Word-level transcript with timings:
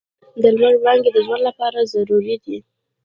د 0.41 0.43
لمر 0.53 0.73
وړانګې 0.77 1.09
د 1.13 1.17
ژوند 1.25 1.43
لپاره 1.49 1.89
ضروري 1.93 2.35
دي. 2.43 2.57